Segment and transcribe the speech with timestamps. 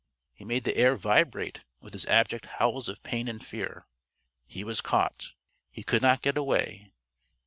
[0.33, 3.85] He made the air vibrate with his abject howls of pain and fear.
[4.47, 5.33] He was caught.
[5.69, 6.91] He could not get away.